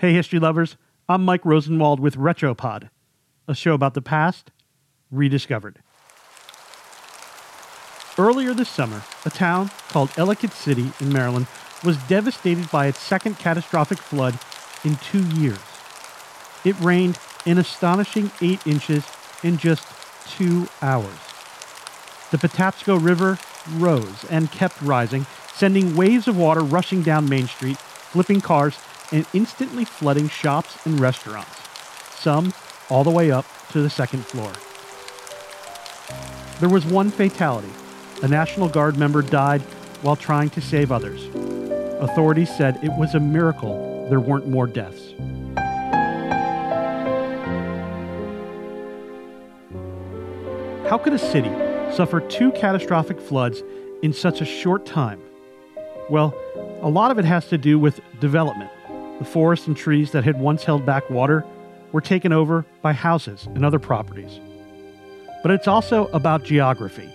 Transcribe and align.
Hey, 0.00 0.14
history 0.14 0.38
lovers, 0.38 0.78
I'm 1.10 1.26
Mike 1.26 1.44
Rosenwald 1.44 2.00
with 2.00 2.16
Retropod, 2.16 2.88
a 3.46 3.54
show 3.54 3.74
about 3.74 3.92
the 3.92 4.00
past 4.00 4.50
rediscovered. 5.10 5.82
Earlier 8.16 8.54
this 8.54 8.70
summer, 8.70 9.02
a 9.26 9.28
town 9.28 9.70
called 9.90 10.10
Ellicott 10.16 10.54
City 10.54 10.90
in 11.00 11.12
Maryland 11.12 11.48
was 11.84 11.98
devastated 12.04 12.70
by 12.70 12.86
its 12.86 12.98
second 12.98 13.38
catastrophic 13.38 13.98
flood 13.98 14.38
in 14.84 14.96
two 14.96 15.22
years. 15.38 15.60
It 16.64 16.80
rained 16.80 17.18
an 17.44 17.58
astonishing 17.58 18.30
eight 18.40 18.66
inches 18.66 19.04
in 19.42 19.58
just 19.58 19.86
two 20.30 20.66
hours. 20.80 21.18
The 22.30 22.38
Patapsco 22.38 22.96
River 22.96 23.38
rose 23.74 24.24
and 24.30 24.50
kept 24.50 24.80
rising, 24.80 25.26
sending 25.52 25.94
waves 25.94 26.26
of 26.26 26.38
water 26.38 26.62
rushing 26.62 27.02
down 27.02 27.28
Main 27.28 27.48
Street, 27.48 27.76
flipping 27.76 28.40
cars, 28.40 28.78
and 29.12 29.26
instantly 29.32 29.84
flooding 29.84 30.28
shops 30.28 30.86
and 30.86 31.00
restaurants, 31.00 31.60
some 32.18 32.52
all 32.88 33.04
the 33.04 33.10
way 33.10 33.30
up 33.30 33.46
to 33.72 33.82
the 33.82 33.90
second 33.90 34.24
floor. 34.24 34.52
There 36.60 36.68
was 36.68 36.84
one 36.84 37.10
fatality. 37.10 37.70
A 38.22 38.28
National 38.28 38.68
Guard 38.68 38.98
member 38.98 39.22
died 39.22 39.62
while 40.02 40.16
trying 40.16 40.50
to 40.50 40.60
save 40.60 40.92
others. 40.92 41.28
Authorities 42.00 42.54
said 42.54 42.82
it 42.82 42.92
was 42.92 43.14
a 43.14 43.20
miracle 43.20 44.06
there 44.10 44.20
weren't 44.20 44.48
more 44.48 44.66
deaths. 44.66 45.14
How 50.88 50.98
could 50.98 51.12
a 51.12 51.18
city 51.18 51.50
suffer 51.94 52.20
two 52.20 52.50
catastrophic 52.52 53.20
floods 53.20 53.62
in 54.02 54.12
such 54.12 54.40
a 54.40 54.44
short 54.44 54.84
time? 54.84 55.20
Well, 56.10 56.34
a 56.82 56.88
lot 56.88 57.12
of 57.12 57.18
it 57.18 57.24
has 57.24 57.46
to 57.48 57.58
do 57.58 57.78
with 57.78 58.00
development. 58.18 58.70
The 59.20 59.26
forests 59.26 59.66
and 59.66 59.76
trees 59.76 60.10
that 60.12 60.24
had 60.24 60.40
once 60.40 60.64
held 60.64 60.84
back 60.84 61.08
water 61.10 61.44
were 61.92 62.00
taken 62.00 62.32
over 62.32 62.64
by 62.80 62.94
houses 62.94 63.46
and 63.54 63.64
other 63.64 63.78
properties. 63.78 64.40
But 65.42 65.52
it's 65.52 65.68
also 65.68 66.06
about 66.08 66.42
geography. 66.42 67.08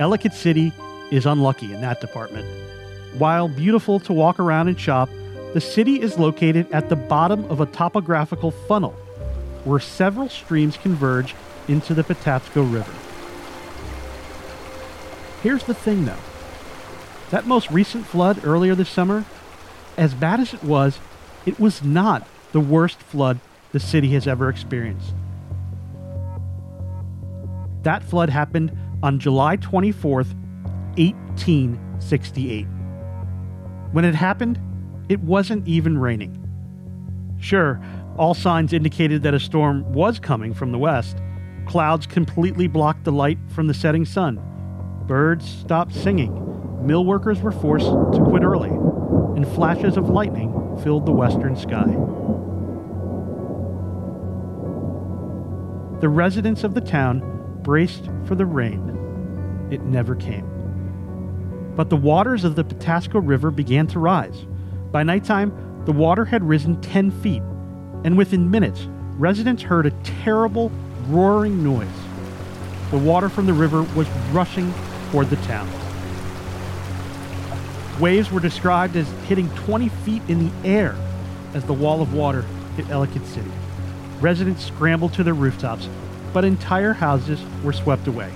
Ellicott 0.00 0.34
City 0.34 0.72
is 1.12 1.26
unlucky 1.26 1.72
in 1.72 1.80
that 1.82 2.00
department. 2.00 2.46
While 3.16 3.48
beautiful 3.48 4.00
to 4.00 4.12
walk 4.12 4.40
around 4.40 4.66
and 4.66 4.78
shop, 4.78 5.08
the 5.54 5.60
city 5.60 6.00
is 6.00 6.18
located 6.18 6.70
at 6.72 6.88
the 6.88 6.96
bottom 6.96 7.44
of 7.44 7.60
a 7.60 7.66
topographical 7.66 8.50
funnel 8.50 8.92
where 9.62 9.78
several 9.80 10.28
streams 10.28 10.76
converge 10.76 11.36
into 11.68 11.94
the 11.94 12.02
Patapsco 12.02 12.72
River. 12.72 12.92
Here's 15.44 15.64
the 15.64 15.74
thing 15.74 16.06
though 16.06 16.16
that 17.30 17.46
most 17.46 17.70
recent 17.70 18.04
flood 18.04 18.44
earlier 18.44 18.74
this 18.74 18.88
summer, 18.88 19.24
as 19.96 20.12
bad 20.14 20.40
as 20.40 20.52
it 20.52 20.64
was, 20.64 20.98
it 21.46 21.58
was 21.58 21.82
not 21.82 22.26
the 22.52 22.60
worst 22.60 23.00
flood 23.00 23.40
the 23.72 23.80
city 23.80 24.10
has 24.10 24.26
ever 24.26 24.48
experienced. 24.48 25.14
That 27.82 28.02
flood 28.02 28.28
happened 28.28 28.76
on 29.02 29.18
July 29.18 29.56
24th, 29.56 30.34
1868. 30.98 32.66
When 33.92 34.04
it 34.04 34.14
happened, 34.14 34.60
it 35.08 35.20
wasn't 35.20 35.66
even 35.66 35.96
raining. 35.98 36.36
Sure, 37.40 37.80
all 38.18 38.34
signs 38.34 38.72
indicated 38.72 39.22
that 39.22 39.34
a 39.34 39.40
storm 39.40 39.90
was 39.92 40.18
coming 40.18 40.52
from 40.52 40.72
the 40.72 40.78
west. 40.78 41.16
Clouds 41.66 42.06
completely 42.06 42.66
blocked 42.66 43.04
the 43.04 43.12
light 43.12 43.38
from 43.48 43.66
the 43.66 43.74
setting 43.74 44.04
sun. 44.04 44.40
Birds 45.06 45.48
stopped 45.48 45.94
singing. 45.94 46.86
Mill 46.86 47.04
workers 47.04 47.40
were 47.40 47.52
forced 47.52 47.86
to 47.86 48.24
quit 48.28 48.42
early, 48.42 48.68
and 48.68 49.48
flashes 49.48 49.96
of 49.96 50.10
lightning 50.10 50.59
filled 50.82 51.06
the 51.06 51.12
western 51.12 51.56
sky. 51.56 51.86
The 56.00 56.08
residents 56.08 56.64
of 56.64 56.74
the 56.74 56.80
town 56.80 57.22
braced 57.62 58.08
for 58.24 58.34
the 58.34 58.46
rain. 58.46 59.68
It 59.70 59.82
never 59.82 60.14
came. 60.14 60.46
But 61.76 61.90
the 61.90 61.96
waters 61.96 62.44
of 62.44 62.56
the 62.56 62.64
Patapsco 62.64 63.20
River 63.20 63.50
began 63.50 63.86
to 63.88 63.98
rise. 63.98 64.46
By 64.90 65.02
nighttime, 65.02 65.52
the 65.84 65.92
water 65.92 66.24
had 66.24 66.42
risen 66.42 66.80
10 66.80 67.10
feet, 67.10 67.42
and 68.04 68.16
within 68.16 68.50
minutes, 68.50 68.88
residents 69.18 69.62
heard 69.62 69.86
a 69.86 69.90
terrible, 70.24 70.72
roaring 71.08 71.62
noise. 71.62 71.88
The 72.90 72.98
water 72.98 73.28
from 73.28 73.46
the 73.46 73.52
river 73.52 73.82
was 73.94 74.08
rushing 74.32 74.72
toward 75.10 75.30
the 75.30 75.36
town. 75.36 75.68
Waves 78.00 78.32
were 78.32 78.40
described 78.40 78.96
as 78.96 79.06
hitting 79.28 79.50
20 79.50 79.90
feet 79.90 80.22
in 80.26 80.48
the 80.48 80.68
air 80.68 80.96
as 81.52 81.64
the 81.64 81.74
wall 81.74 82.00
of 82.00 82.14
water 82.14 82.46
hit 82.74 82.88
Ellicott 82.88 83.26
City. 83.26 83.50
Residents 84.20 84.64
scrambled 84.64 85.12
to 85.14 85.22
their 85.22 85.34
rooftops, 85.34 85.86
but 86.32 86.42
entire 86.42 86.94
houses 86.94 87.38
were 87.62 87.74
swept 87.74 88.06
away. 88.06 88.32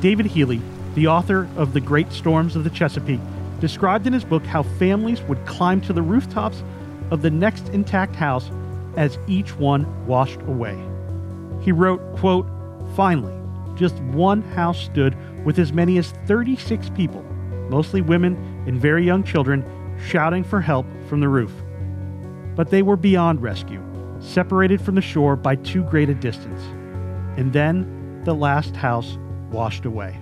David 0.00 0.26
Healy, 0.26 0.62
the 0.94 1.08
author 1.08 1.48
of 1.56 1.72
The 1.72 1.80
Great 1.80 2.12
Storms 2.12 2.54
of 2.54 2.62
the 2.62 2.70
Chesapeake, 2.70 3.20
described 3.58 4.06
in 4.06 4.12
his 4.12 4.24
book 4.24 4.46
how 4.46 4.62
families 4.62 5.20
would 5.22 5.44
climb 5.46 5.80
to 5.82 5.92
the 5.92 6.02
rooftops 6.02 6.62
of 7.10 7.22
the 7.22 7.30
next 7.30 7.70
intact 7.70 8.14
house 8.14 8.52
as 8.96 9.18
each 9.26 9.56
one 9.56 10.06
washed 10.06 10.40
away. 10.42 10.78
He 11.60 11.72
wrote, 11.72 12.00
quote, 12.16 12.46
Finally, 12.94 13.34
just 13.74 13.96
one 13.96 14.42
house 14.42 14.78
stood 14.78 15.16
with 15.44 15.58
as 15.58 15.72
many 15.72 15.98
as 15.98 16.12
36 16.26 16.88
people, 16.90 17.22
mostly 17.68 18.00
women 18.00 18.49
and 18.66 18.80
very 18.80 19.04
young 19.04 19.24
children, 19.24 19.64
shouting 20.08 20.44
for 20.44 20.60
help 20.60 20.86
from 21.08 21.20
the 21.20 21.28
roof. 21.28 21.52
But 22.56 22.70
they 22.70 22.82
were 22.82 22.96
beyond 22.96 23.42
rescue, 23.42 23.82
separated 24.20 24.80
from 24.80 24.94
the 24.94 25.00
shore 25.00 25.36
by 25.36 25.56
too 25.56 25.82
great 25.84 26.10
a 26.10 26.14
distance. 26.14 26.60
And 27.38 27.52
then 27.52 28.22
the 28.24 28.34
last 28.34 28.76
house 28.76 29.18
washed 29.50 29.84
away. 29.84 30.18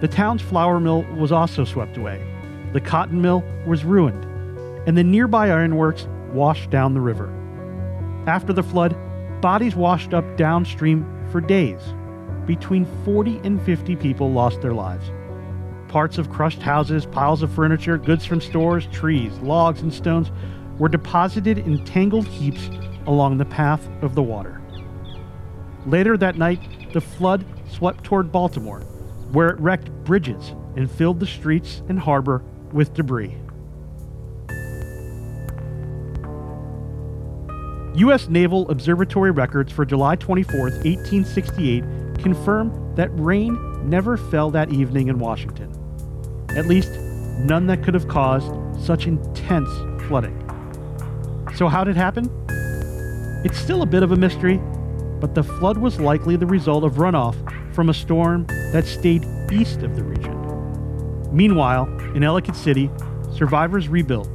The 0.00 0.08
town's 0.08 0.40
flour 0.40 0.80
mill 0.80 1.02
was 1.18 1.32
also 1.32 1.64
swept 1.64 1.96
away. 1.98 2.24
The 2.72 2.80
cotton 2.80 3.20
mill 3.20 3.44
was 3.66 3.84
ruined, 3.84 4.24
and 4.86 4.96
the 4.96 5.04
nearby 5.04 5.50
ironworks 5.50 6.08
washed 6.32 6.70
down 6.70 6.94
the 6.94 7.00
river. 7.00 7.28
After 8.26 8.52
the 8.52 8.62
flood, 8.62 8.96
bodies 9.42 9.76
washed 9.76 10.14
up 10.14 10.36
downstream 10.36 11.04
for 11.30 11.40
days. 11.40 11.80
Between 12.46 12.86
40 13.04 13.40
and 13.44 13.60
50 13.62 13.96
people 13.96 14.32
lost 14.32 14.60
their 14.62 14.72
lives. 14.72 15.10
Parts 15.90 16.18
of 16.18 16.30
crushed 16.30 16.62
houses, 16.62 17.04
piles 17.04 17.42
of 17.42 17.50
furniture, 17.50 17.98
goods 17.98 18.24
from 18.24 18.40
stores, 18.40 18.86
trees, 18.92 19.32
logs, 19.38 19.82
and 19.82 19.92
stones 19.92 20.30
were 20.78 20.88
deposited 20.88 21.58
in 21.58 21.84
tangled 21.84 22.28
heaps 22.28 22.70
along 23.08 23.38
the 23.38 23.44
path 23.44 23.88
of 24.00 24.14
the 24.14 24.22
water. 24.22 24.62
Later 25.86 26.16
that 26.16 26.36
night, 26.36 26.92
the 26.92 27.00
flood 27.00 27.44
swept 27.68 28.04
toward 28.04 28.30
Baltimore, 28.30 28.82
where 29.32 29.48
it 29.48 29.58
wrecked 29.58 29.90
bridges 30.04 30.54
and 30.76 30.88
filled 30.88 31.18
the 31.18 31.26
streets 31.26 31.82
and 31.88 31.98
harbor 31.98 32.44
with 32.72 32.94
debris. 32.94 33.36
U.S. 37.96 38.28
Naval 38.28 38.70
Observatory 38.70 39.32
records 39.32 39.72
for 39.72 39.84
July 39.84 40.14
24, 40.14 40.60
1868, 40.60 41.82
confirm 42.22 42.94
that 42.94 43.10
rain 43.14 43.58
never 43.90 44.16
fell 44.16 44.52
that 44.52 44.70
evening 44.70 45.08
in 45.08 45.18
Washington. 45.18 45.79
At 46.56 46.66
least, 46.66 46.90
none 47.38 47.66
that 47.66 47.82
could 47.82 47.94
have 47.94 48.08
caused 48.08 48.52
such 48.84 49.06
intense 49.06 49.68
flooding. 50.08 50.36
So, 51.54 51.68
how 51.68 51.84
did 51.84 51.96
it 51.96 52.00
happen? 52.00 52.30
It's 53.44 53.58
still 53.58 53.82
a 53.82 53.86
bit 53.86 54.02
of 54.02 54.12
a 54.12 54.16
mystery, 54.16 54.60
but 55.20 55.34
the 55.34 55.42
flood 55.42 55.78
was 55.78 56.00
likely 56.00 56.36
the 56.36 56.46
result 56.46 56.84
of 56.84 56.94
runoff 56.94 57.36
from 57.74 57.88
a 57.88 57.94
storm 57.94 58.46
that 58.72 58.84
stayed 58.84 59.24
east 59.52 59.82
of 59.82 59.96
the 59.96 60.02
region. 60.02 60.36
Meanwhile, 61.32 61.86
in 62.14 62.24
Ellicott 62.24 62.56
City, 62.56 62.90
survivors 63.32 63.88
rebuilt 63.88 64.28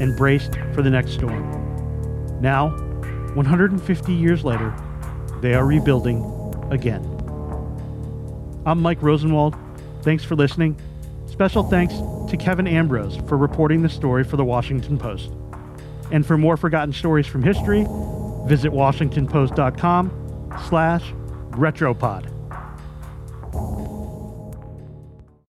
and 0.00 0.16
braced 0.16 0.56
for 0.74 0.82
the 0.82 0.90
next 0.90 1.12
storm. 1.12 2.40
Now, 2.40 2.70
150 3.34 4.12
years 4.12 4.44
later, 4.44 4.74
they 5.40 5.54
are 5.54 5.64
rebuilding 5.64 6.24
again. 6.70 7.02
I'm 8.66 8.80
Mike 8.80 9.02
Rosenwald. 9.02 9.56
Thanks 10.02 10.24
for 10.24 10.34
listening. 10.34 10.76
Special 11.34 11.64
thanks 11.64 11.94
to 12.30 12.36
Kevin 12.36 12.68
Ambrose 12.68 13.16
for 13.26 13.36
reporting 13.36 13.82
the 13.82 13.88
story 13.88 14.22
for 14.22 14.36
the 14.36 14.44
Washington 14.44 14.96
Post. 14.96 15.32
And 16.12 16.24
for 16.24 16.38
more 16.38 16.56
forgotten 16.56 16.92
stories 16.92 17.26
from 17.26 17.42
history, 17.42 17.84
visit 18.46 18.70
washingtonpost.com 18.70 20.52
slash 20.68 21.12
retropod. 21.50 22.33